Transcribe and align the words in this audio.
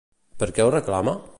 Per 0.43 0.47
què 0.57 0.65
ho 0.65 0.73
reclama? 0.77 1.15